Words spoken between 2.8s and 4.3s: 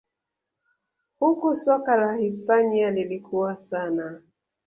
lilikua sana